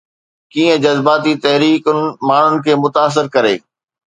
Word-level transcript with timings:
ڪيئن 0.51 0.81
جذباتي 0.85 1.33
تحريڪن 1.43 1.97
ماڻهن 2.27 2.59
کي 2.65 2.73
متاثر 2.85 3.25
ڪري؟ 3.35 3.55